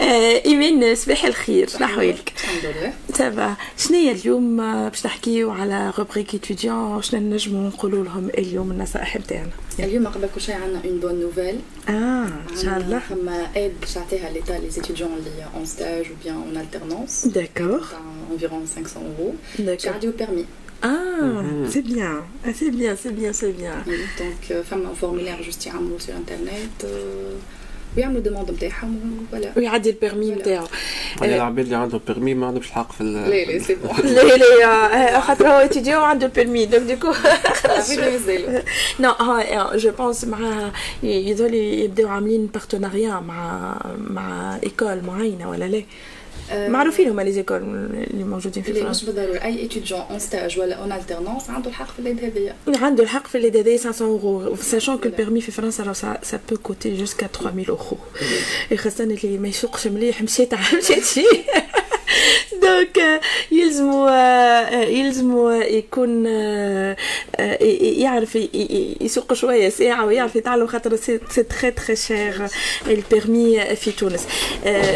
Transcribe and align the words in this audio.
إيمان 0.00 0.94
صباح 0.94 1.24
الخير. 1.24 1.68
شنو 1.68 1.84
احوالك؟ 1.84 2.32
الحمد 2.36 2.64
لله. 2.64 2.92
تابا 3.14 3.56
شنو 3.78 3.96
هي 3.96 4.12
اليوم؟ 4.12 4.56
باش 4.88 5.06
نحكيو 5.06 5.50
على 5.50 5.92
rubrique 5.98 6.34
étudiants 6.34 7.02
شنو 7.02 7.20
نجمو 7.20 7.68
نقولوا 7.68 8.04
لهم 8.04 8.28
اليوم 8.28 8.70
النصائح 8.70 9.16
نتاعنا 9.16 9.50
اليوم 9.78 10.06
قبل 10.06 10.28
كل 10.34 10.40
شيء 10.40 10.54
عندنا 10.54 10.80
une 10.84 11.00
bonne 11.00 11.20
nouvelle 11.20 11.60
آه 11.88 11.92
إن 12.52 12.56
شاء 12.62 12.76
الله. 12.76 12.98
فما 12.98 13.48
aide 13.56 13.72
باش 13.80 13.94
تعطيها 13.94 14.30
l'État 14.30 14.52
les 14.52 14.70
étudiants 14.70 15.10
اللي 15.12 15.46
en 15.56 15.66
stage 15.66 16.04
ou 16.04 16.24
bien 16.24 16.28
en 16.28 16.56
alternance. 16.58 17.28
d'accord 17.28 17.80
environ 18.30 18.76
500 18.76 18.86
euros. 18.96 19.60
d'accord 19.60 19.74
كارديو 19.74 20.12
بيرمي 20.12 20.44
آه 20.84 21.68
c'est 21.68 21.80
bien 21.80 22.22
c'est 22.58 22.70
bien 22.70 22.96
c'est 22.96 23.08
bien 23.08 23.32
c'est 23.32 23.52
bien 23.52 23.82
donc 24.18 24.62
فما 24.62 24.94
formulaire 24.94 25.42
juste 25.42 25.66
يعملوا 25.66 25.98
sur 25.98 26.16
internet 26.16 26.92
ويعملوا 27.96 28.20
demande 28.20 28.50
نتاعهم 28.50 29.26
voilà. 29.32 29.52
ويعدي 29.56 29.90
ال 29.90 29.96
permis 29.96 30.30
نتاعو 30.30 30.66
على 31.22 31.36
العباد 31.36 31.64
اللي 31.64 31.76
عندهم 31.76 32.00
permis 32.06 32.34
ما 32.34 32.46
عندهمش 32.46 32.66
الحق 32.66 32.92
في 32.92 33.04
لا 33.04 33.44
لا 33.44 33.58
c'est 33.58 33.74
bon 33.74 33.96
لا 34.14 34.36
لا 34.36 35.20
خاطر 35.20 35.48
هو 35.48 35.58
étudiant 35.58 36.02
عنده 36.02 36.26
ال 36.26 36.32
permis 36.32 36.66
donc 36.66 36.82
ديكو 36.82 37.12
نو 39.00 39.10
ها 39.10 39.76
je 39.76 39.90
pense 39.90 40.24
مع 40.24 40.70
يظل 41.02 41.54
يبداو 41.54 42.08
عاملين 42.08 42.46
partenariat 42.46 43.20
مع 43.20 43.74
مع 44.10 44.58
école 44.62 45.04
معينة 45.04 45.50
ولا 45.50 45.64
لا؟ 45.64 45.82
معروفين 46.52 47.08
هما 47.08 47.22
les 47.22 47.32
écoles 47.32 47.56
اللي 47.56 48.24
موجودين 48.24 48.62
في 48.62 48.72
فرنسا. 48.72 49.10
مش 49.12 49.42
اي 49.42 49.64
étudiant 49.64 50.00
en 50.00 50.18
stage 50.18 50.58
ولا 50.58 50.74
en 50.76 50.92
alternance 50.92 51.50
عنده 51.50 51.68
الحق 51.70 51.92
في 51.92 51.98
اليد 51.98 52.24
هذيا 52.24 52.56
عنده 52.68 53.02
الحق 53.02 53.26
في 53.26 53.34
l'aide 53.38 53.50
de 53.50 53.78
500 53.78 54.10
euros 54.12 54.56
sachant 54.56 54.98
que 54.98 55.04
ال 55.04 55.09
permis 55.09 55.40
في 55.40 55.52
فرنسا 55.52 55.82
راه 55.82 55.92
ça 56.22 56.40
peut 56.50 56.56
coûter 56.56 56.96
jusqu'à 56.96 57.26
3000 57.26 57.68
اورو 57.70 58.76
خاصة 58.76 59.04
اللي 59.04 59.38
ما 59.38 59.48
يسوقش 59.48 59.86
مليح 59.86 60.22
مشيت 60.22 60.54
مشيت 60.54 60.98
فيه 61.04 61.26
donc 62.68 63.20
يلزمو 63.50 64.08
يلزمو 64.72 65.50
يكون 65.50 66.26
يعرف 67.80 68.38
يسوق 69.00 69.32
شوية 69.32 69.68
ساعة 69.68 70.06
ويعرف 70.06 70.36
يتعلم 70.36 70.66
خاطر 70.66 70.96
c'est 70.96 71.18
très 71.18 71.70
très 71.70 71.96
cher 71.96 72.46
ال 72.86 72.99
permis 72.99 73.76
في 73.76 73.92
تونس 73.92 74.26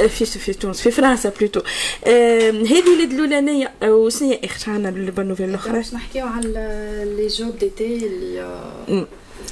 في 0.09 0.25
في 0.25 0.53
تونس 0.53 0.81
في 0.81 0.91
فرنسا 0.91 1.33
plutôt 1.41 1.61
هذه 2.06 2.83
l'aide 2.83 3.12
الأولانية 3.12 3.73
وشنو 3.83 4.31
هي 4.31 4.41
إخت 4.45 4.69
عندنا 4.69 4.89
ال 4.89 4.95
bonne 4.95 5.27
nouvelle 5.27 5.48
الأخرى. 5.48 5.73
باش 5.73 5.95
نحكيو 5.95 6.27
على 6.27 7.15
les 7.17 7.27
jobs 7.27 7.59
d'été 7.59 7.97
اللي 7.97 9.06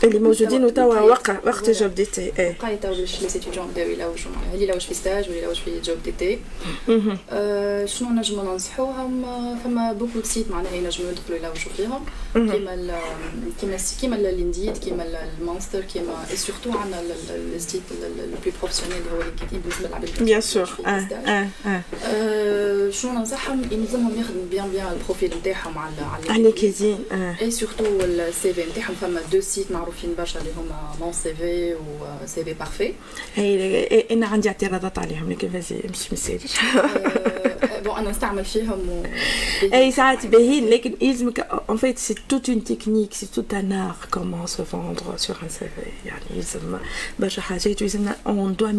اللي 0.05 0.19
موجودين 0.19 0.75
توا 0.75 1.01
وقع 1.01 1.37
وقت 1.47 1.71
jobs 1.71 1.95
d'été 1.95 2.33
إيه 2.39 2.57
بقاي 2.61 2.77
تو 2.77 2.89
باش 2.89 3.23
les 3.23 3.29
étudiants 3.29 3.67
بداو 3.67 3.89
يلوجوا 3.89 4.33
معناها 4.37 4.55
اللي 4.55 4.65
يلوج 4.65 4.81
في 4.81 4.95
stage 4.95 5.25
واللي 5.25 5.43
يلوج 5.43 5.57
في 5.57 5.81
job 5.81 5.97
d'été 6.05 6.39
شنو 7.87 8.11
نجمو 8.11 8.43
ننصحوهم 8.43 9.25
فما 9.65 9.93
beaucoup 9.93 10.19
de 10.19 10.23
sites 10.25 10.51
معناها 10.51 10.75
ينجموا 10.75 11.11
يدخلوا 11.11 11.39
يلوجوا 11.39 11.73
فيهم 11.77 12.05
كيما 12.35 12.75
ال 12.75 12.93
كيما 13.61 13.77
كيما 14.01 14.17
ال 14.17 14.25
Indeed 14.25 14.77
كيما 14.77 15.07
ال 15.41 15.46
Monster 15.46 15.81
كيما 15.81 16.25
et 16.31 16.37
surtout 16.37 16.79
عندنا 16.79 17.03
ال 17.57 17.62
site 17.62 17.83
le 18.03 18.09
plus 18.45 18.53
professionnel 18.61 18.97
اللي 18.99 19.11
هو 19.11 19.23
LinkedIn 19.23 19.61
بالنسبة 19.61 19.89
للعباد 19.89 20.25
bien 20.25 20.41
sûr 20.41 20.71
آه 20.87 21.09
آه 21.27 21.49
آه 21.67 21.83
شنو 22.91 23.13
ننصحهم؟ 23.13 23.63
يلزمهم 23.71 24.21
يخدموا 24.21 24.47
bien 24.51 24.71
bien 24.71 24.87
ال 24.93 24.98
profil 24.98 25.31
نتاعهم 25.41 25.79
على 25.79 25.95
على 26.29 26.43
LinkedIn 26.43 26.99
et 27.13 27.51
surtout 27.51 27.85
ال 28.01 28.55
CV 28.55 28.65
نتاعهم 28.71 28.95
فما 28.95 29.21
de 29.33 29.41
sites 29.41 29.71
معروفين 29.71 30.15
برشا 30.19 30.41
اللي 30.41 30.51
هما 30.59 30.95
Mon 31.01 31.13
CV 31.13 31.75
و 31.75 32.27
CV 32.27 32.53
Parfait 32.53 32.93
هي 33.35 34.01
أنا 34.11 34.27
عندي 34.27 34.49
اعتراضات 34.49 34.99
عليهم 34.99 35.31
لكن 35.33 35.51
فازي 35.51 35.77
مش 35.91 36.13
مساليش 36.13 36.53
bon 37.85 37.97
أنا 37.97 38.11
نستعمل 38.11 38.45
فيهم 38.45 38.89
و 38.89 39.05
اي 39.75 39.93
ساعات 39.93 40.27
باهين 40.27 40.69
لكن 40.69 40.95
يلزمك 41.01 41.49
en 41.71 41.77
fait 41.77 41.99
c'est 41.99 42.15
toute 42.29 42.49
une 42.49 42.65
technique 42.65 43.15
c'est 43.15 43.27
tout 43.27 43.55
un 43.55 43.73
art 43.73 43.97
comment 44.11 44.47
se 44.47 44.65
vendre 44.65 45.17
sur 45.17 45.37
un 45.43 45.49
CV 45.49 46.09
يعني 46.09 46.25
يلزم 46.37 46.79
برشا 47.19 47.43
حاجات 47.43 47.83
ويلزمنا 47.83 48.17
on 48.27 48.57
doit 48.57 48.73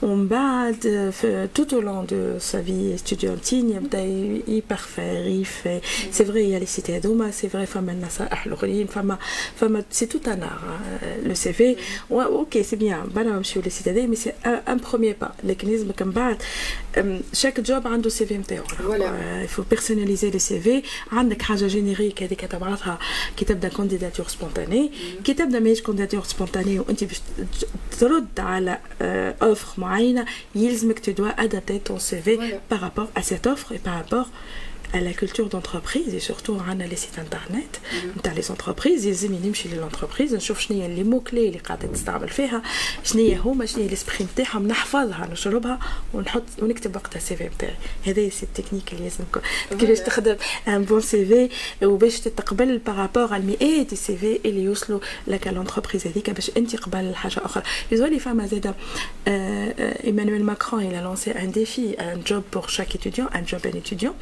ومن 0.02 0.28
بعد 0.28 0.76
في 1.14 1.48
tout 1.56 1.74
au 1.74 1.82
long 1.82 2.06
de 2.06 2.40
sa 2.40 2.62
vie 2.62 2.98
estudiantine 2.98 3.70
يبدا 3.70 4.02
يبارفير 4.48 5.28
mais 5.28 5.82
c'est 6.12 6.26
vrai 6.26 6.50
y 6.50 6.60
a 6.60 6.61
les 6.61 6.66
sites 6.66 6.98
هذوما 6.98 7.32
c'est 7.32 7.50
vrai 7.50 7.66
فما 7.66 7.92
النصائح 7.92 8.46
الاخرين 8.46 8.88
فما 8.88 9.18
فما 9.56 9.84
c'est 9.92 10.06
tout 10.06 10.28
un 10.28 10.44
art 10.44 10.80
le 11.24 11.34
CV 11.34 11.76
OK 12.12 12.64
c'est 12.64 12.76
bien 12.76 13.04
بلا 13.16 13.30
نمشيو 13.30 13.62
les 13.62 13.70
sites 13.70 14.08
mais 14.08 14.16
c'est 14.16 14.30
un 14.46 14.78
premier 14.78 15.16
pas 15.22 15.32
لكن 15.44 15.68
لازمك 15.68 16.02
من 16.02 16.12
بعد 16.12 16.38
chaque 17.34 17.60
job 17.60 17.88
عنده 17.88 18.10
CV 18.10 18.38
نتاعو 18.38 18.64
il 19.44 19.64
faut 19.70 20.30
personnaliser 20.30 20.40
les 20.40 20.60
CV 20.60 20.84
عندك 21.12 21.42
حاجة 21.42 21.68
générique 21.68 22.24
هذيك 22.24 22.42
تبعثها 22.42 23.00
كي 23.38 23.46
تبدا 23.46 23.70
candidature 23.70 24.28
spontanée 24.28 24.92
كي 25.24 25.34
تبدا 25.34 25.60
ماهيش 25.60 25.82
كونديداتور 25.82 26.19
سبونتاني 26.25 26.79
وانت 26.79 27.05
باش 27.05 27.21
ترد 28.01 28.41
على 28.41 28.79
اوفر 29.43 29.81
معينه 29.81 30.27
يلزمك 30.55 30.99
تو 30.99 31.13
دوا 31.13 31.29
ادابتي 31.29 31.81
ton 31.89 31.99
CV 31.99 32.29
par 32.71 32.81
rapport 32.81 33.09
à 33.17 33.23
cette 33.23 33.47
offre 33.47 33.73
et 33.73 33.79
par 33.79 33.95
rapport 33.95 34.29
à 34.94 35.00
la 35.00 35.14
culture 35.14 35.48
d'entreprise 35.50 36.16
et 36.16 36.20
surtout 36.20 36.62
عندنا 36.68 36.88
les 36.88 36.96
sites 36.96 37.20
internet 37.20 37.76
نتاع 38.18 38.34
les 38.34 38.42
entreprises 38.50 39.06
يلزمني 39.06 39.40
نمشي 39.48 39.70
لل 39.70 39.81
entreprise 39.81 40.36
نشوف 40.36 40.60
شنو 40.60 40.82
هي 40.82 40.88
les 40.88 41.04
mots 41.04 41.20
clés 41.20 41.48
اللي 41.48 41.60
قاعدة 41.60 41.88
تستعمل 41.88 42.30
فيها 42.30 42.62
شنو 43.04 43.22
هي 43.22 43.36
هما 43.36 43.66
شنو 43.66 43.84
هي 43.84 43.94
l'esprit 43.94 44.28
نتاعهم 44.34 44.68
نحفظها 44.68 45.30
نشربها 45.32 45.80
ونحط 46.14 46.44
ونكتب 46.62 46.96
وقتها 46.96 47.18
ال 47.18 47.36
CV 47.36 47.44
نتاعي 47.44 47.74
هذا 48.06 48.30
c'est 48.30 48.44
ال 48.44 48.49
technique 48.49 48.94
اللي 48.94 49.04
لازم 49.04 49.24
كيفاش 49.80 50.00
تخدم 50.00 50.36
ان 50.68 50.84
بون 50.84 51.02
سي 51.02 51.26
في 51.26 51.86
وباش 51.86 52.20
تتقبل 52.20 52.78
بارابور 52.78 53.34
على 53.34 53.44
المئات 53.44 53.94
السي 53.94 54.18
في 54.18 54.40
اللي 54.46 54.64
يوصلوا 54.64 55.00
لك 55.28 55.48
الانتربريز 55.48 56.08
هذيك 56.08 56.30
باش 56.30 56.52
انت 56.58 56.76
قبل 56.76 57.16
حاجة 57.16 57.46
أخرى 57.46 57.64
يزولي 57.92 58.20
فما 58.20 58.48
زاده 58.48 58.76
ايمانويل 59.28 60.46
ماكرون 60.46 60.80
il 60.90 60.96
a 60.96 61.02
lancé 61.02 61.32
un 61.32 61.48
défi 61.60 61.96
un 62.00 62.20
job 62.30 62.44
pour 62.52 62.70
chaque 62.70 62.96
étudiant 62.96 63.28
un 63.34 63.46
job 63.46 63.62
un 63.66 63.78
étudiant. 63.84 64.16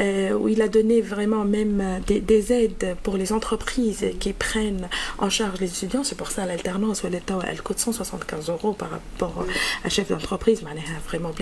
euh, 0.00 0.32
où 0.32 0.48
il 0.48 0.62
a 0.62 0.68
donné 0.68 1.00
vraiment 1.00 1.44
même 1.44 2.00
des, 2.06 2.20
des, 2.20 2.52
aides 2.52 2.96
pour 3.02 3.16
les 3.16 3.32
entreprises 3.32 4.04
qui 4.20 4.32
prennent 4.32 4.88
en 5.18 5.30
charge 5.30 5.60
les 5.60 5.70
étudiants. 5.70 6.04
C'est 6.04 6.16
pour 6.16 6.30
ça 6.30 6.46
l'alternance, 6.46 7.02
elle 7.04 7.62
coûte 7.62 7.78
175 7.78 8.50
euros 8.50 8.72
par 8.72 8.90
rapport 8.90 9.44
à 9.84 9.88
chef 9.88 10.08
d'entreprise. 10.08 10.62
Vraiment, 11.08 11.32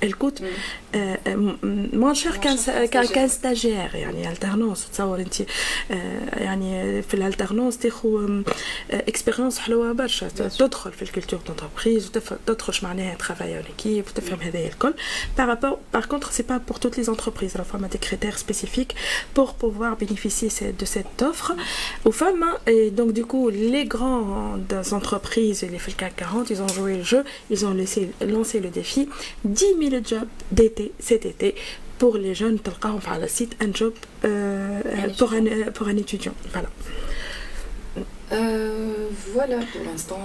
elle 0.00 0.16
coûte 0.16 0.42
euh, 0.94 1.16
moins 1.92 2.14
cher 2.14 2.40
qu'un 2.40 2.56
qu 2.56 3.12
qu 3.12 3.28
stagiaire. 3.28 3.94
يعني 3.94 4.34
alternance 4.34 4.90
تصور 4.92 5.20
انت 5.20 5.34
يعني 6.32 7.02
في 7.02 7.14
الالترنونس 7.14 7.78
تاخذ 7.78 8.42
اكسبيريونس 8.90 9.58
حلوه 9.58 9.92
برشا 9.92 10.28
تدخل 10.28 10.92
في 10.92 11.02
الكولتور 11.02 11.40
دونتربريز 11.46 12.10
تدخل 12.46 12.72
معناها 12.82 13.14
ترافاي 13.14 13.56
اون 13.56 13.64
ايكيب 13.64 14.04
وتفهم 14.06 14.40
هذايا 14.40 14.68
الكل 14.68 14.94
par 15.36 15.46
rapport 15.46 15.78
par 15.92 16.08
contre 16.08 16.32
c'est 16.32 16.46
pas 16.46 16.60
pour 16.68 16.78
toutes 16.80 16.96
les 16.96 17.08
entreprises 17.08 17.54
la 17.54 17.64
femme 17.64 17.84
a 17.84 17.88
des 17.88 17.98
critères 18.06 18.38
spécifiques 18.38 18.94
pour 19.34 19.54
pouvoir 19.54 19.96
bénéficier 19.96 20.48
de 20.72 20.84
cette 20.84 21.22
offre 21.22 21.52
aux 22.04 22.12
femmes. 22.12 22.46
Et 22.66 22.90
donc, 22.90 23.12
du 23.12 23.24
coup, 23.24 23.48
les 23.48 23.84
grandes 23.84 24.74
entreprises, 24.92 25.62
les 25.62 25.78
FLK 25.78 26.14
40, 26.16 26.50
ils 26.50 26.62
ont 26.62 26.68
joué 26.68 26.98
le 26.98 27.02
jeu, 27.02 27.24
ils 27.50 27.66
ont 27.66 27.74
laissé, 27.74 28.10
lancé 28.26 28.60
le 28.60 28.68
défi 28.68 29.08
10 29.44 29.64
000 29.90 30.02
jobs 30.04 30.28
d'été 30.50 30.92
cet 30.98 31.26
été 31.26 31.54
pour 31.98 32.16
les 32.16 32.34
jeunes 32.34 32.58
تلقاهم 32.58 33.00
على 33.06 33.24
السيت 33.24 33.62
un 33.62 33.72
job 33.78 33.92
euh, 34.24 34.80
pour, 35.18 35.32
un, 35.32 35.70
pour 35.70 35.86
un 35.88 35.96
étudiant 35.96 36.34
voilà 36.52 36.68
فوالا 39.34 39.56
بور 39.56 39.84
لانستون 39.86 40.18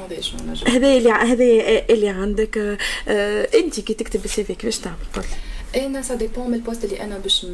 هذا 0.68 0.98
اللي 0.98 1.12
هذا 1.12 1.44
اللي 1.89 2.09
عندك 2.09 2.77
انت 3.56 3.80
كي 3.80 3.94
تكتب 3.94 4.25
السي 4.25 4.44
في 4.44 4.56
كيفاش 4.56 4.80
تعمل 4.80 4.95
قلت 5.15 5.27
أنا 5.76 6.02
ça 6.02 6.14
dépend 6.14 6.49
من 6.48 6.54
ال 6.55 6.59
poste 6.59 6.84
اللي 6.84 7.00
أنا 7.00 7.19
باش 7.19 7.46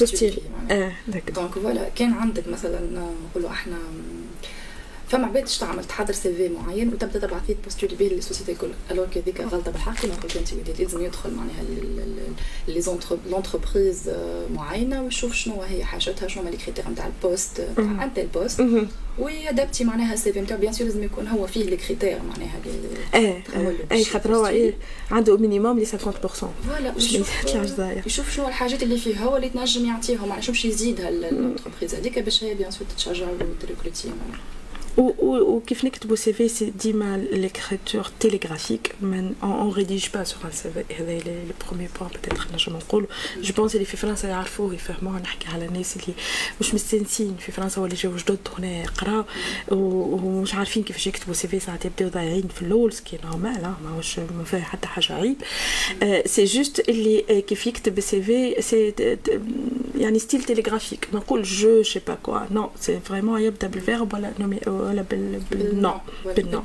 postuler 0.00 0.38
آه 0.70 0.92
donc 1.34 1.50
voilà 1.50 1.88
كان 1.88 2.12
عندك 2.12 2.48
مثلا 2.48 2.80
نقولوا 3.30 3.50
إحنا 3.50 3.76
فما 5.14 5.26
عباد 5.26 5.44
تعمل 5.44 5.84
تحضر 5.84 6.12
CV 6.12 6.48
معين 6.48 6.88
وتبدأ 6.88 7.18
تبعث 7.18 7.46
فيه 7.46 7.54
postuler 7.64 7.96
به 7.96 8.04
لل 8.04 8.15
société 8.15 8.52
الكل 8.52 8.70
alors 8.90 9.06
هذيك 9.16 9.40
غلطة 9.40 9.70
بالحق 9.70 10.02
كما 10.02 10.14
قلت 10.14 10.36
انت 10.36 10.80
لازم 10.80 11.04
يدخل 11.04 11.30
معناها 11.30 11.62
لي 12.68 12.82
l'entreprise 13.30 14.10
معينة 14.54 15.02
ويشوف 15.02 15.34
شنو 15.34 15.62
هي 15.62 15.84
حاجتها 15.84 16.28
شنو 16.28 16.42
هما 16.42 16.50
les 16.50 16.56
critères 16.56 16.90
نتاع 16.90 17.06
ال 17.06 17.15
poste 17.15 17.60
نتاع 17.78 18.04
انت 18.04 18.18
البوست 18.18 18.62
وي 19.18 19.33
adapter 19.33 19.84
معناها 19.84 20.14
ال 20.14 20.32
CV 20.32 20.40
نتاعو 20.40 20.60
bien 20.60 20.72
sûr 20.72 20.86
لازم 20.86 21.04
يكون 21.04 21.26
هو 21.26 21.46
فيه 21.46 21.64
les 21.64 21.76
critères 21.76 22.18
معناها 22.22 22.60
إيه 23.14 23.42
إيه 23.92 24.04
خاطر 24.04 24.36
هو 24.36 24.46
إيه 24.46 24.74
عنده 25.10 25.36
minimum 25.36 25.78
les 25.78 25.86
50% 25.86 25.88
voilà 25.88 26.94
يشوف 28.06 28.30
شنو 28.34 28.48
الحاجات 28.48 28.82
اللي 28.82 28.98
فيه 28.98 29.24
هو 29.24 29.36
اللي 29.36 29.48
تنجم 29.48 29.86
يعطيهم 29.86 30.28
معناها 30.28 30.40
شوف 30.40 30.64
يزيدها 30.64 31.08
ال 31.08 31.16
entreprise 31.16 31.94
هذيك 31.94 32.18
باش 32.18 32.44
هي 32.44 32.54
bien 32.54 32.70
sûr 32.70 32.86
تتشجع 32.96 33.26
وت 33.30 33.46
recruter 33.46 34.08
وكيف 34.96 35.84
نكتبوا 35.84 36.16
CV 36.16 36.48
c'est 36.48 36.72
ديما 36.82 37.16
l'écriture 37.32 38.06
télégraphique 38.20 38.94
on 39.42 39.72
rédige 39.72 40.06
pas 40.14 40.24
sur 40.24 40.44
un 40.44 40.50
CV 40.52 40.94
هذا 40.94 41.18
le 41.18 41.42
premier 41.66 41.88
point 42.00 42.10
peut-être 42.10 42.46
نجم 42.54 42.72
نقولوا 42.76 43.08
je 43.42 43.54
pense 43.54 43.74
اللي 43.74 43.84
في 43.86 43.96
فرنسا 43.96 44.28
يعرفوه 44.28 44.74
يفهموه 44.74 45.18
نحكي 45.20 45.48
على 45.48 45.64
الناس 45.64 45.96
اللي 45.96 46.14
مش 46.60 46.74
مستانسين 46.74 47.36
في 47.36 47.52
فرنسا 47.52 47.80
ولا 47.80 47.94
جاو 47.94 48.16
جدد 48.16 48.38
هنا 48.58 48.82
يقراو 48.82 49.24
ومش 49.68 50.54
عارفين 50.54 50.82
كيفاش 50.82 51.06
يكتبوا 51.06 51.34
CV 51.34 51.60
ساعات 51.60 51.84
يبداو 51.84 52.08
ضايعين 52.08 52.48
في 52.54 52.62
الأول 52.62 52.92
ce 52.92 53.02
qui 53.02 53.18
est 53.24 53.41
normal 53.41 53.74
ماهوش 53.84 54.18
ما 54.18 54.44
فيها 54.44 54.60
حتى 54.60 54.88
حاجة 54.88 55.12
عيب 55.12 55.36
c'est 56.26 56.44
juste 56.44 56.88
اللي 56.88 57.42
كيف 57.42 57.66
يكتب 57.66 58.00
CV 58.00 58.62
c'est 58.62 58.94
يعني 59.96 60.18
style 60.18 60.42
télégraphique 60.42 61.08
ما 61.12 61.18
نقول 61.18 61.42
je 61.42 61.82
sais 61.82 62.00
pas 62.06 62.14
quoi 62.22 62.38
non 62.50 62.70
c'est 62.80 63.00
vraiment 63.00 63.40
يبدا 63.40 63.66
بال 63.66 63.80
verbe 63.80 64.14
ولا 64.14 64.32
nom 64.40 64.60
ولا 64.66 65.02
بال 65.10 65.40
بالنو 65.50 65.94
بالنو 66.36 66.62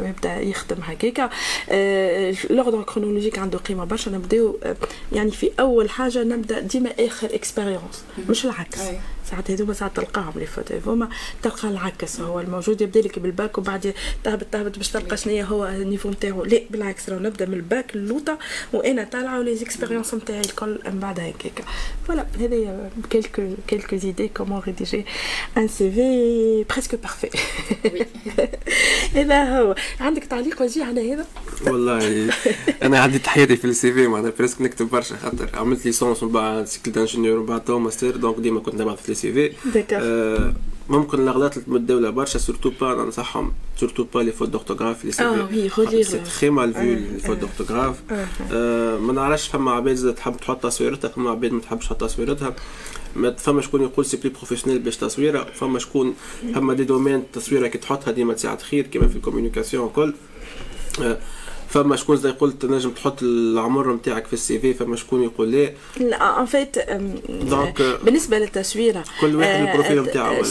يبدا 0.00 0.40
يخدم 0.40 0.76
هكاكا 0.82 1.30
l'ordre 2.50 2.82
chronologique 2.82 3.38
عنده 3.38 3.58
قيمه 3.58 3.84
برشا 3.84 4.10
نبداو 4.10 4.58
يعني 5.12 5.30
في 5.30 5.50
اول 5.60 5.90
حاجة 5.90 6.22
نبدا 6.22 6.60
ديما 6.60 6.90
اخر 7.00 7.34
expérience 7.34 8.04
مش 8.28 8.44
العكس 8.44 8.78
ساعات 9.30 9.50
هذوما 9.50 9.72
ساعات 9.72 9.96
تلقاهم 9.96 10.32
les 10.36 10.46
fautes 10.46 10.74
هذوما 10.74 11.08
تلقى 11.42 11.68
العكس 11.68 12.20
هو 12.20 12.40
الموجود 12.40 12.80
يبدا 12.80 13.00
لك 13.00 13.18
بالباك 13.18 13.58
وبعد 13.58 13.94
تهبط 14.24 14.46
تهبط 14.52 14.76
باش 14.76 14.88
تلقى 14.88 15.16
شنو 15.16 15.44
هو 15.44 15.66
ال 15.66 15.72
niveau 15.72 16.10
نتاعو. 16.10 16.44
لا 16.44 16.60
بالعكس 16.70 17.10
راه 17.10 17.18
نبدا 17.18 17.46
من 17.46 17.54
الباك 17.54 17.94
اللوطه 17.96 18.38
وأنا 18.72 19.04
طالعة 19.04 19.38
و 19.38 19.56
les 19.56 19.68
expériences 19.68 20.14
نتاعي 20.14 20.40
الكل 20.40 20.78
من 20.86 21.00
بعد 21.00 21.20
هكاك. 21.20 21.64
voilà 22.06 22.26
هذه 22.40 22.90
quelques 23.10 23.42
quelques 23.68 23.96
idées 23.96 24.28
comment 24.28 24.60
rédiger 24.66 25.04
un 25.56 25.68
CV 25.68 26.64
presque 26.70 26.94
parfait 26.94 27.30
هذا 29.14 29.58
هو 29.58 29.74
عندك 30.00 30.24
تعليق 30.24 30.62
وجيه 30.62 30.84
على 30.84 31.14
هذا؟ 31.14 31.26
والله 31.66 32.30
أنا 32.82 32.98
عديت 33.00 33.26
حياتي 33.26 33.56
في 33.56 33.64
ال 33.64 33.92
CV 33.92 34.06
معناها 34.06 34.32
presque 34.38 34.60
نكتب 34.62 34.90
برشا 34.90 35.16
خاطر 35.16 35.50
عملت 35.54 35.86
licence 35.86 36.22
ومن 36.22 36.32
بعد 36.32 36.64
cycle 36.64 36.92
d'ingénieur 36.92 37.38
ومن 37.38 37.46
بعد 37.46 37.64
تو 37.64 37.78
master 37.78 38.16
donc 38.16 38.38
ديما 38.38 38.60
كنت 38.60 38.74
نبعث 38.74 39.02
في 39.02 39.14
CV. 39.20 39.52
آه 40.02 40.54
ممكن 40.88 41.18
الأغلاط 41.20 41.56
اللي 41.56 41.68
متداوله 41.68 42.10
برشا 42.10 42.38
surtout 42.38 42.70
pas 42.80 42.94
ننصحهم 42.94 43.52
surtout 43.76 44.04
pas 44.14 44.15
les 44.15 44.15
fautes 44.15 44.17
d'orthographe 44.17 44.20
لي 44.20 44.32
c'est 44.32 44.48
très 44.48 46.18
mal 46.18 46.74
vu 46.74 46.94
les 46.94 47.18
fautes 47.18 47.38
d'orthographe 47.38 47.96
ما 49.06 49.12
نعرفش 49.12 49.48
فما 49.48 49.70
عباد 49.70 50.14
تحب 50.14 50.36
تحط 50.36 50.62
تصويرتها 50.62 51.08
فما 51.08 51.30
عباد 51.30 51.52
ما 51.52 51.60
تحبش 51.60 51.86
تحط 51.86 52.00
تصويرتها. 52.00 52.54
ما 53.16 53.32
فما 53.32 53.60
شكون 53.62 53.82
يقول 53.82 54.06
c'est 54.06 54.16
plus 54.16 54.28
professionnel 54.28 54.82
باش 54.82 54.96
تصويره 54.96 55.46
فما 55.54 55.78
شكون 55.78 56.14
فما 56.54 56.74
des 56.74 56.84
domaines 56.84 57.14
التصويره 57.14 57.66
كي 57.66 57.78
تحطها 57.78 58.10
ديما 58.10 58.34
تساعد 58.34 58.62
خير 58.62 58.86
كما 58.86 59.08
في 59.08 59.16
ال 59.16 59.21
communication 59.21 59.86
الكل 59.86 60.14
آه 61.02 61.18
فما 61.70 61.96
شكون 61.96 62.16
زاد 62.16 62.30
قلت 62.30 62.62
تنجم 62.62 62.90
تحط 62.90 63.22
العمر 63.22 63.92
نتاعك 63.94 64.26
في 64.26 64.32
ال 64.32 64.58
CV 64.58 64.74
فما 64.74 64.96
شكون 64.96 65.22
يقول 65.22 65.52
لا 65.52 65.72
لا 66.00 66.40
en 66.40 66.46
fait 66.46 66.78
donc 67.28 67.82
بالنسبة 68.04 68.38
للتصويره 68.38 69.04
كل 69.20 69.36
واحد 69.36 69.68
ال 69.68 69.73
profil 69.73 70.02
نتاعو. 70.02 70.42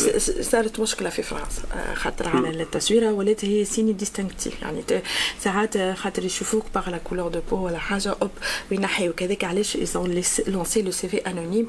صارت 0.42 0.80
مشكلة 0.80 1.10
في 1.10 1.24
فرنسا 1.24 1.62
خاطر 1.94 2.28
على 2.28 2.50
التصويره 2.64 3.12
ولات 3.12 3.46
هي 3.46 3.66
signe 3.66 3.94
distinctif 3.94 4.62
يعني 4.62 4.82
ساعات 5.40 5.78
خاطر 5.78 6.26
يشوفوك 6.26 6.66
par 6.76 6.90
la 6.90 6.98
couleur 6.98 7.28
de 7.28 7.40
peau 7.52 7.66
ولا 7.66 7.78
حاجة 7.78 8.16
hop 8.22 8.32
وينحيو 8.72 9.14
كذاك 9.14 9.44
علاش 9.44 9.76
ils 9.76 10.00
ont 10.00 10.24
lancé 10.48 10.82
le 10.82 10.92
CV 10.92 11.18
anonyme 11.18 11.68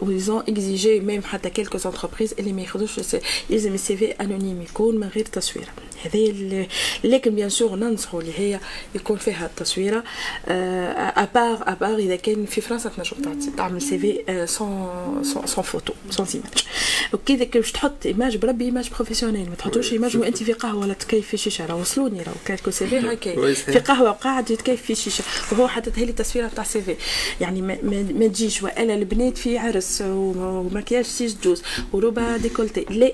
و 0.00 0.06
ils 0.06 0.24
ont 0.24 0.42
exigé 0.48 1.00
même 1.00 1.22
حتى 1.22 1.50
quelques 1.50 1.78
entreprises 1.88 2.34
اللي 2.38 2.52
ما 2.52 2.62
ياخذوش 2.62 3.16
لازم 3.50 3.74
ال 3.74 3.96
CV 3.96 4.10
anonyme 4.10 4.62
يكون 4.62 4.96
من 4.96 5.08
غير 5.08 5.24
تصويره 5.24 5.68
هذه 6.04 6.66
لكن 7.04 7.34
bien 7.34 7.48
sûr 7.48 7.76
ننصحوا 7.76 8.20
اللي 8.20 8.32
هي 8.38 8.60
يكون 8.94 9.16
فيها 9.16 9.46
التصويرة. 9.46 10.04
à 10.46 10.68
part 10.68 11.58
à 11.66 11.72
part 11.72 11.96
إذا 11.98 12.16
كان 12.16 12.46
في 12.46 12.60
فرنسا 12.60 12.88
تنجم 12.88 13.50
تعمل 13.56 13.82
CV 13.82 14.46
sans 14.46 15.22
sans 15.24 15.64
photo 15.64 15.92
sans 16.10 16.26
image 16.34 16.64
وكذا 17.12 17.44
باش 17.44 17.72
تحط 17.72 18.06
image 18.06 18.36
بربي 18.36 18.64
image 18.64 18.90
professionnelle 18.90 19.48
ما 19.48 19.54
تحطوش 19.54 19.92
image 19.92 20.16
وأنت 20.16 20.42
في 20.42 20.52
قهوة 20.52 20.80
ولا 20.80 20.94
تكيف 20.94 21.28
في 21.28 21.36
شيشة 21.36 21.66
راه 21.66 21.76
وصلوني 21.76 22.22
راه 22.22 22.32
quelques 22.44 22.86
CV 22.86 22.98
هكا 22.98 23.54
في 23.54 23.78
قهوة 23.78 24.10
قاعد 24.10 24.50
يتكيف 24.50 24.82
في 24.82 24.94
شيشة. 24.94 25.24
وهو 25.52 25.68
حطت 25.68 25.98
لي 25.98 26.12
تصويره 26.12 26.48
تاع 26.48 26.64
CV. 26.64 26.96
يعني 27.40 27.62
ما, 27.62 27.78
ما 27.82 28.26
تجيش 28.26 28.62
وألا 28.62 28.94
البنات 28.94 29.38
في 29.38 29.58
عرس 29.58 30.02
ومكياج 30.06 31.04
6/12 31.04 31.32
و 31.32 31.62
robe 31.92 32.36
décolletée. 32.36 32.86
لا 32.90 33.12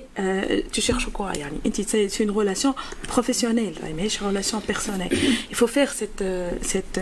tu 0.73 0.81
cherches 0.81 1.05
quoi 1.05 1.31
يعني؟ 1.31 1.57
أنت 1.65 1.81
c'est 1.81 2.23
une 2.23 2.37
relation 2.37 2.73
professionnelle 3.13 3.75
ماهيش 3.97 4.23
relation 4.23 4.61
personnelle 4.67 5.37
faut 5.53 5.67
faire 5.67 5.91
cette 5.99 6.23
cette 6.73 6.99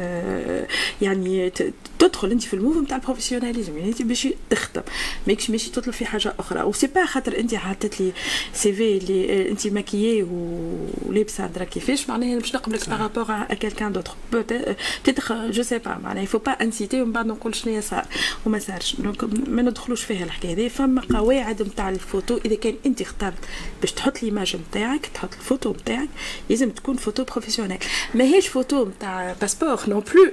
يعني 1.01 1.51
تدخل 1.99 2.31
انت 2.31 2.43
في 2.43 2.53
ال 2.53 2.58
move 2.58 2.77
نتاع 2.77 2.97
ال 2.97 3.02
professionnalisme 3.02 3.77
يعني 3.77 3.89
انت 3.89 4.01
باش 4.01 4.27
تخدم 4.49 4.81
ماكش 5.27 5.49
ماشي 5.49 5.71
تطلب 5.71 5.93
في 5.93 6.05
حاجة 6.05 6.33
أخرى. 6.39 6.63
و 6.63 6.67
c'est 6.67 6.87
pas 6.87 7.05
خاطر 7.05 7.39
انت 7.39 7.55
حطيت 7.55 8.01
لي 8.01 8.11
CV 8.53 8.97
اللي 8.97 9.49
انت 9.49 9.67
maquillée 9.67 10.23
ولابسه 10.23 11.47
درا 11.47 11.63
كيفاش. 11.63 12.09
معناها 12.09 12.39
باش 12.39 12.55
نقبلك 12.55 12.89
par 12.89 13.00
rapport 13.00 13.25
à 13.31 13.53
quelqu'un 13.53 13.91
d'autre 13.91 14.11
peut-être 14.33 15.51
je 15.51 15.63
sais 15.63 15.77
pas 15.77 15.97
معناها 16.03 16.23
il 16.23 16.28
faut 16.28 16.37
pas 16.37 16.51
inciter 16.51 17.01
ومن 17.01 17.11
بعد 17.11 17.25
نقول 17.25 17.55
شنو 17.55 17.81
صار 17.81 18.05
وما 18.45 18.59
صارش. 18.59 18.95
donc 18.95 19.23
ما 19.47 19.61
ندخلوش 19.61 20.03
فيها 20.03 20.23
الحكاية 20.23 20.53
هذه. 20.53 20.67
فما 20.67 21.01
قواعد 21.01 21.61
نتاع 21.61 21.89
الفوتو. 21.89 22.39
إذا 22.45 22.55
كان 22.55 22.75
انت 22.85 23.01
اخترت 23.01 23.33
باش 23.81 23.91
تحط 23.91 24.23
l'image 24.23 24.55
نتاعك 24.55 25.05
تحط 25.13 25.33
الفوتو 25.33 25.71
نتاعك 25.71 26.09
لازم 26.49 26.69
تكون 26.69 26.95
photo 26.95 27.23
professionnelle 27.23 27.77
ماهيش 28.15 28.40
فوتو 28.47 28.85
نتاع 28.85 29.35
passeport 29.41 29.79
non 29.87 29.99
plus 29.99 30.31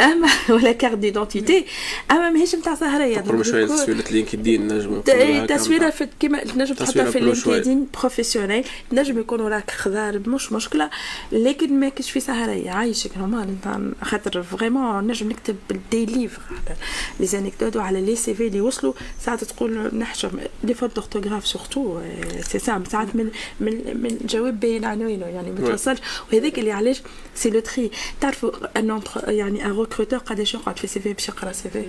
اما 0.00 0.28
ولا 0.48 0.72
carte 0.72 0.98
d'identité 0.98 1.64
اما 2.10 2.30
ماهيش 2.30 2.54
نتاع 2.54 2.74
سهريه 2.74 3.18
تقول 3.20 3.46
شوية 3.46 3.66
تصويره 3.66 4.04
لينكدين 4.10 4.68
نجم 4.68 5.00
تصويره 5.46 5.90
في 5.90 6.08
كيما 6.20 6.44
نجم 6.56 6.74
تحطها 6.74 7.10
في 7.10 7.20
لينكدين 7.20 7.86
professionnel 8.00 8.64
نجم 8.92 9.18
يكونوا 9.18 9.48
راك 9.48 9.70
خضار 9.70 10.18
مش 10.28 10.52
مشكله 10.52 10.90
لكن 11.32 11.80
ما 11.80 11.88
كاش 11.88 12.10
في 12.10 12.20
سهريه 12.20 12.70
عايشك 12.70 13.18
normal 13.18 13.56
خاطر 14.02 14.42
vraiment 14.42 15.06
نجم 15.06 15.28
نكتب 15.28 15.56
des 15.90 16.06
livres 16.06 16.42
على 16.50 16.76
les 17.20 17.26
anecdotes 17.26 17.76
وعلى 17.76 18.00
les 18.00 18.34
CV 18.34 18.46
اللي 18.46 18.60
وصلوا 18.60 18.92
ساعات 19.24 19.44
تقول 19.44 19.90
نحشم 19.94 20.30
لي 20.64 20.74
فوت 20.74 20.96
دورتوغراف 20.96 21.46
سورتو 21.46 22.00
سي 22.40 22.58
سام 22.58 22.84
ساعات 22.84 23.16
من 23.16 23.30
من 23.60 24.00
من 24.02 24.18
جواب 24.28 24.60
باين 24.60 24.84
عنوانه 24.84 25.26
يعني 25.26 25.50
ما 25.50 25.68
توصلش 25.68 25.98
وهذاك 26.32 26.58
اللي 26.58 26.72
علاش 26.72 27.02
سي 27.40 27.50
لو 27.50 27.60
تري 27.60 27.90
تعرفوا 28.20 28.78
ان 28.78 29.00
يعني 29.26 29.64
ان 29.66 29.78
ريكروتور 29.80 30.18
قداش 30.18 30.54
يقعد 30.54 30.78
في 30.78 30.86
سي 30.86 31.00
في 31.00 31.12
باش 31.12 31.28
يقرا 31.28 31.52
سي 31.52 31.70
في 31.70 31.84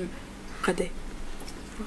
قداش 0.68 0.88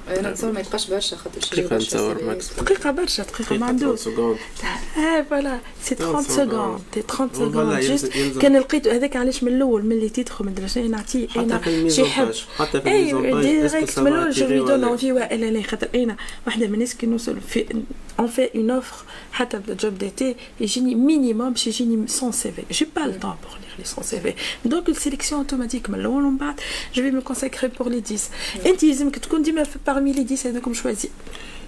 أنا 0.09 0.31
نتصور 0.31 0.51
ما 0.51 0.59
يبقاش 0.59 0.89
برشا 0.89 1.17
خاطر 1.17 1.39
دقيقة 1.51 1.75
نتصور 1.75 2.23
ماكس. 2.23 2.53
دقيقة 2.53 2.91
برشا 2.91 3.23
دقيقة 3.23 3.57
ما 3.57 3.65
عندوش 3.65 4.07
آه 4.07 5.21
فوالا. 5.29 5.59
سي 5.83 5.95
30 5.95 6.23
سكوند. 6.23 6.79
تي 6.91 7.01
30 7.01 7.29
سكوند 7.33 7.79
جوست 7.79 8.11
كان 8.41 8.57
لقيت 8.57 8.87
هذاك 8.87 9.15
علاش 9.15 9.43
من 9.43 9.53
الأول 9.55 9.85
ملي 9.85 10.09
تدخل 10.09 10.45
من 10.45 10.53
درجة 10.53 10.79
نعطيه 10.87 11.27
أنا 11.37 11.89
شي 11.89 12.05
حب 12.05 12.31
حتى 12.57 12.81
في 12.81 12.89
اي 12.89 13.41
ديريكت 13.41 13.99
من 13.99 14.07
الأول 14.07 14.31
جو 14.31 14.47
لي 14.47 14.59
دون 14.59 14.83
انفي 14.83 15.11
والا 15.11 15.45
لا 15.45 15.61
خاطر 15.63 15.87
أنا. 15.95 16.15
واحدة 16.47 16.67
من 16.67 16.73
الناس 16.73 16.95
كي 16.95 17.05
نوصل 17.07 17.41
في 17.41 17.83
اون 18.19 18.27
في 18.27 18.49
اون 18.55 18.69
اوفر 18.69 18.95
حتى 19.31 19.61
جوب 19.69 19.97
ديتي 19.97 20.35
يجيني 20.59 20.95
مينيموم 20.95 21.49
باش 21.49 21.67
يجيني 21.67 22.07
سون 22.07 22.31
سي 22.31 22.51
في 22.51 22.63
جي 22.71 22.87
با 22.95 23.01
لو 23.01 23.11
طون 23.11 23.35
بور 23.43 23.57
lire 23.77 23.87
son 23.95 24.03
CV. 24.11 24.25
Donc, 24.71 24.87
une 24.87 24.99
sélection 25.05 25.39
automatique, 25.43 25.89
mais 25.89 25.97
là, 25.97 26.09
je 26.93 27.01
vais 27.01 27.11
me 27.11 27.21
consacrer 27.21 27.69
pour 27.69 27.89
les 27.89 28.01
10. 28.01 28.31
Et 28.65 28.75
tu 28.77 28.85
dis 28.91 29.11
que 29.11 29.19
tu 29.19 29.41
dis 29.41 29.53
parmi 29.85 30.11
les 30.13 30.23
10, 30.23 30.37
c'est 30.37 30.61
comme 30.61 30.75
choisir. 30.75 31.11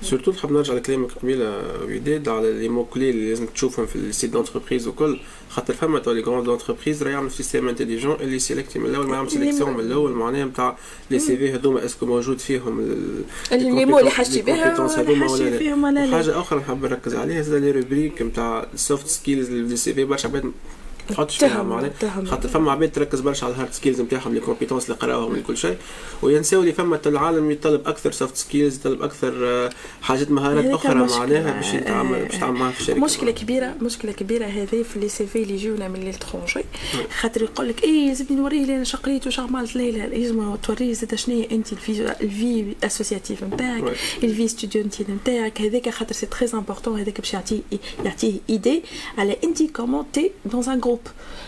سورتو 0.01 0.31
نحب 0.31 0.51
نرجع 0.51 0.74
لكلامك 0.74 1.12
قبيله 1.12 1.62
وداد 1.83 2.29
على 2.29 2.53
لي 2.53 2.69
مو 2.69 2.86
كلي 2.86 3.09
اللي 3.09 3.29
لازم 3.29 3.45
تشوفهم 3.45 3.86
في 3.86 3.95
السيت 3.95 4.29
دونتربريز 4.29 4.88
وكل 4.88 5.19
خاطر 5.50 5.74
فما 5.74 6.00
تو 6.00 6.12
لي 6.12 6.21
غروند 6.21 6.45
دونتربريز 6.45 7.03
راه 7.03 7.12
يعملوا 7.12 7.29
سيستيم 7.29 7.69
انتيليجون 7.69 8.15
اللي 8.15 8.39
سيليكتي 8.39 8.79
من 8.79 8.86
الأول 8.86 9.07
ما 9.07 9.15
يعمل 9.15 9.31
سيليكسيون 9.31 9.74
من 9.74 9.79
الأول 9.79 10.12
معناها 10.12 10.45
نتاع 10.45 10.77
les 11.12 11.38
CV 11.38 11.53
هذوما 11.53 11.86
est-ce 11.86 11.99
que 11.99 12.06
موجود 12.05 12.39
فيهم 12.39 12.79
ال 13.51 13.60
les 13.60 13.86
mots 13.86 14.00
اللي 14.00 14.12
حاجتي 14.12 14.41
بها 14.41 14.88
فيهم 15.57 15.83
ولا 15.83 16.05
لا 16.05 16.17
حاجة 16.17 16.39
أخرى 16.39 16.59
نحب 16.59 16.86
نركز 16.86 17.15
عليها 17.15 17.41
زاد 17.41 17.63
les 17.63 17.72
rubriques 17.72 18.22
نتاع 18.21 18.67
ال 18.74 18.80
soft 18.80 19.08
skills 19.08 19.50
اللي 19.50 19.67
في 19.67 19.74
ال 19.74 19.94
CV 19.94 20.06
برشا 20.05 20.27
عباد 20.27 20.51
تحطش 21.10 21.38
فيها 21.38 21.64
معناها 21.64 21.92
خاطر 22.26 22.50
فما 22.50 22.72
عباد 22.72 22.92
تركز 22.92 23.20
برشا 23.20 23.46
على 23.46 23.56
ال 23.56 23.59
hard 23.59 23.74
skills 23.74 24.01
نتاعهم 24.02 24.34
les 24.34 24.39
compétences 24.39 24.86
اللي 24.86 24.96
قراوهم 24.96 25.36
لكل 25.36 25.58
شيء. 25.58 25.78
وينساو 26.22 26.62
اللي 26.62 26.74
فما 26.74 27.00
العالم 27.06 27.52
يطلب 27.52 27.88
أكثر 27.88 28.12
soft 28.12 28.36
skills 28.36 28.75
يطلب 28.76 29.02
أكثر 29.02 29.34
آه، 29.46 29.70
حاجات 30.02 30.32
مهارات 30.32 30.66
أخرى 30.66 30.96
معناها 30.96 31.56
باش 31.56 31.74
يتعامل 31.74 32.26
باش 32.26 32.38
تعمل 32.38 32.60
معاها 32.60 32.72
في 32.72 32.80
الشركة 32.82 33.00
مشكلة 33.00 33.32
كبيرة 33.32 33.76
مشكلة 33.82 34.12
كبيرة 34.12 34.46
هذه 34.46 34.84
في 34.84 35.00
les 35.00 35.27
CV 35.27 35.44
اللي 35.44 35.54
يجونا 35.54 35.88
من 35.88 36.00
l'étranger 36.00 36.65
خاطر 37.20 37.42
يقول 37.42 37.70
لك 37.70 37.84
اي 37.84 38.08
لازمني 38.08 38.42
نوريه 38.42 38.62
اللي 38.62 38.76
أنا 38.76 38.84
شقيت 38.84 39.28
وش 39.28 39.40
عملت 39.40 39.76
ليلة. 39.76 40.06
لازم 40.06 40.56
توريه 40.56 40.94
زاد 40.94 41.16
شنو 41.16 41.44
أنت 41.52 41.74
الفي 41.74 42.16
الفي 42.22 42.76
اسوسياتيف 42.84 43.44
نتاعك 43.44 43.84
الفي 44.24 44.48
ستوديونتي 44.48 45.06
نتاعك. 45.10 45.62
هذاك 45.62 45.90
خاطر 45.90 46.14
سي 46.14 46.26
تري 46.26 46.50
امبورطون 46.54 47.00
هذاك 47.00 47.22
باش 47.22 47.34
يعطيه 47.34 47.62
يعطيه 48.06 48.34
ايدي 48.50 48.84
على 49.18 49.38
أنت 49.44 49.64
كومون 49.64 50.06
تي 50.14 50.32
دون 50.46 50.64
ان 50.64 50.80
جروب 50.80 50.97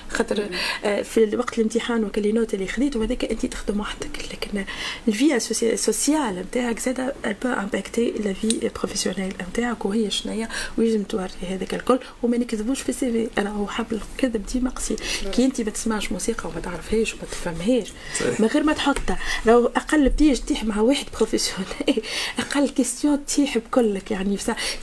خاطر 0.10 0.50
آه، 0.86 1.01
في 1.01 1.36
وقت 1.36 1.58
الامتحان 1.58 2.03
وكل 2.03 2.22
لي 2.22 2.32
نوت 2.32 2.53
اللي 2.53 2.68
خديته 2.68 3.03
هذاك 3.03 3.25
انت 3.25 3.46
تخدم 3.46 3.79
وحدك. 3.79 4.10
لكن 4.32 4.65
الفي 5.08 5.39
سوسيال 5.75 6.36
نتاعك 6.36 6.79
زاد 6.79 7.13
بو 7.44 7.50
امباكتي 7.50 8.12
لا 8.12 8.34
في 8.34 8.72
بروفيسيونيل 8.75 9.34
نتاعك 9.50 9.86
وهي 9.86 10.12
شنيا 10.12 10.50
ويجم 10.77 11.03
توري 11.03 11.29
هذاك 11.50 11.74
الكل 11.74 12.00
وما 12.24 12.38
نكذبوش 12.38 12.82
في 12.82 12.89
السي 12.89 13.12
في. 13.12 13.41
أنا 13.41 13.50
هو 13.50 13.68
حبل 13.68 14.00
الكذب 14.13 14.46
ديما 14.46 14.70
قصير 14.70 15.00
كي 15.34 15.46
انت 15.46 15.62
ما 15.62 15.72
تسمعش 15.72 16.12
موسيقى 16.12 16.50
وما 16.50 16.60
تعرفهاش 16.60 17.13
وما 17.13 17.24
تفهمهاش 17.24 17.94
من 18.39 18.48
غير 18.48 18.63
ما 18.63 18.74
تحطها 18.74 19.20
لو 19.46 19.65
أقل 19.65 20.10
بيج 20.10 20.39
تيح 20.39 20.63
مع 20.63 20.82
واحد 20.82 21.06
بروفيسيونيل 21.15 22.03
أقل 22.39 22.70
كيستيون 22.70 23.25
تيح 23.25 23.58
بكلك. 23.58 24.12
يعني 24.12 24.38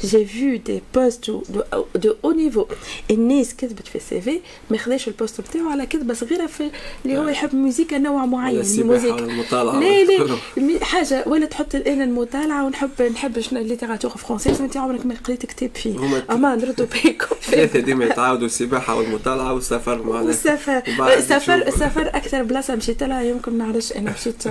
جي 0.04 0.26
فيو 0.26 0.56
دي 0.56 0.82
بوست 0.94 1.30
دو 1.30 2.16
أو 2.24 2.32
نيفو 2.32 2.66
الناس 3.10 3.54
كذبت 3.54 3.88
في 3.88 3.96
السي 3.96 4.20
في 4.20 4.40
ما 4.70 4.78
خذاش 4.78 5.08
البوست 5.08 5.40
بتاعه 5.40 5.70
على 5.70 5.86
كذبه 5.86 6.14
صغيره 6.14 6.46
في 6.46 6.70
اللي 7.04 7.18
هو 7.18 7.28
يحب 7.28 7.54
موزيكا 7.54 7.98
نوع 7.98 8.26
معين 8.26 8.58
من 8.58 8.80
الموسيقى 8.80 9.18
المطالعة. 9.18 9.80
لا 9.80 10.04
لا 10.04 10.84
حاجة 10.84 11.24
ولا 11.26 11.46
تحط 11.46 11.74
أنا 11.74 12.04
المطالعة 12.04 12.66
ونحب 12.66 13.02
نحب 13.02 13.40
شنو 13.40 13.60
الليتيراتور 13.60 14.10
فرونسيز 14.10 14.60
انت 14.60 14.76
عمرك 14.76 15.06
ما 15.06 15.14
قريت 15.24 15.46
كتاب 15.46 15.70
فيه. 15.74 16.22
أما 16.30 16.54
نردوا 16.54 16.86
بيكم 16.86 17.35
ثلاثة 17.46 17.80
ديما 17.80 18.04
يتعاودوا 18.04 18.46
السباحة 18.46 18.94
والمطالعة 18.94 19.52
والسفر 19.52 20.02
معناها 20.02 20.22
والسفر. 20.22 20.82
السفر 21.18 21.54
السفر 21.54 22.08
أكثر 22.08 22.42
بلاصة 22.42 22.74
مشيت 22.74 23.02
لها 23.02 23.22
يمكن 23.22 23.58
ما 23.58 23.64
نعرفش 23.64 23.92
أنا 23.92 24.12
مشيت. 24.18 24.42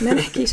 ما 0.00 0.14
نحكيش. 0.14 0.50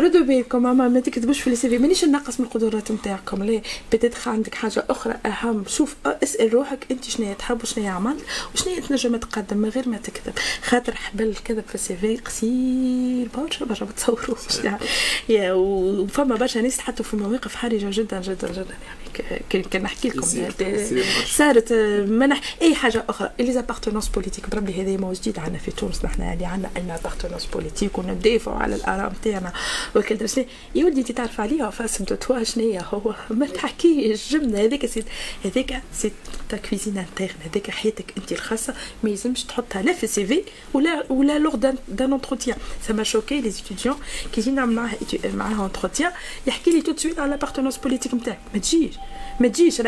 ردوا 0.00 0.20
بالكم 0.20 0.66
أما 0.66 0.88
ما 0.88 1.00
تكتبوش 1.00 1.40
في 1.40 1.50
ال 1.50 1.68
CV. 1.68 1.78
مانيش 1.78 2.04
نقص 2.04 2.40
من 2.40 2.46
القدرات 2.46 2.92
نتاعكم. 2.92 3.44
لا 3.44 3.60
بتدخل 3.92 4.30
عندك 4.30 4.54
حاجة 4.54 4.84
أخرى 4.90 5.14
أهم. 5.26 5.64
شوف 5.66 5.96
أسأل 6.06 6.54
روحك 6.54 6.86
أنت 6.90 7.04
شنو 7.04 7.32
تحب 7.32 7.62
وشنو 7.62 7.88
عملت 7.88 8.24
وشنو 8.54 8.74
تنجم 8.88 9.16
تقدم 9.16 9.56
من 9.56 9.68
غير 9.68 9.88
ما 9.88 9.96
تكذب. 9.96 10.34
خاطر 10.62 10.94
حبل 10.94 11.24
الكذب 11.24 11.64
في 11.68 11.74
ال 11.74 11.96
CV 11.96 12.16
قصير 12.16 13.28
برشا 13.36 13.64
برشا 13.64 13.84
ما 13.84 13.90
تصوروش. 13.90 14.64
يعني 15.28 15.52
وفما 15.52 16.36
برشا 16.36 16.58
ناس 16.58 16.80
حطوا 16.80 17.04
في 17.04 17.16
مواقف 17.16 17.54
حرجة 17.54 17.86
جدا 17.90 18.20
جدا 18.20 18.48
جدا 18.48 18.76
يعني. 18.86 19.01
كان 19.50 19.82
نحكي 19.82 20.08
لكم. 20.08 20.26
يعني 20.36 21.02
صارت 21.26 21.72
منح 22.08 22.40
أي 22.62 22.74
حاجة 22.74 23.04
أخرى. 23.08 23.30
لي 23.40 23.52
زابارتونونس 23.52 24.08
بوليتيك 24.08 24.50
بربي 24.50 24.82
هذا 24.82 24.96
مو 24.96 25.12
جديد 25.12 25.38
عندنا 25.38 25.58
في 25.58 25.70
تونس. 25.70 26.04
نحن 26.04 26.22
اللي 26.22 26.46
عندنا 26.46 26.70
أن 26.76 26.90
ابارتونونس 26.90 27.46
بوليتيك 27.46 27.98
وندافعوا 27.98 28.56
على 28.56 28.74
الاراء 28.74 29.12
نتاعنا 29.12 29.52
وكل 29.96 30.28
شيء 30.28 30.46
يا 30.74 30.84
ولدي 30.84 31.00
أنت 31.00 31.12
تعرف 31.12 31.40
عليها 31.40 31.70
فاس 31.70 32.02
دو 32.02 32.14
توا 32.14 32.44
شنو 32.44 32.78
هو 32.80 33.14
ما 33.30 33.46
تحكيش. 33.46 34.32
جبنه 34.32 34.58
هذيك 34.58 34.90
هذيك 35.44 35.74
سي 35.94 36.12
تا 36.52 36.58
كويزين 36.58 36.98
انترن 36.98 37.28
هذيك 37.44 37.70
حياتك 37.70 38.14
انت 38.16 38.32
الخاصه 38.32 38.74
ما 39.02 39.10
يلزمش 39.10 39.44
تحطها 39.44 39.82
لا 39.82 39.92
في 39.92 40.04
السي 40.04 40.26
في 40.26 40.42
ولا 40.74 41.12
ولا 41.12 41.38
لوغ 41.38 41.56
دان 41.88 42.12
انتروتيان 42.12 42.56
سا 42.86 42.92
ما 42.92 43.02
شوكي 43.02 43.40
لي 43.40 43.50
ستوديون 43.50 43.96
كي 44.32 44.40
جينا 44.40 44.56
نعمل 44.56 44.74
معاه 44.74 44.96
معاه 45.24 45.66
entretien 45.66 46.12
يحكي 46.46 46.70
لي 46.70 46.82
tout 46.82 46.91
de 46.91 46.96
suite 46.96 47.18
على 47.18 47.30
l'appartenance 47.30 47.76
politique 47.76 48.14
نتاعك 48.14 48.38
ما 48.54 48.60
تجيش 48.60 48.94
ما 49.40 49.48
تجيش 49.48 49.82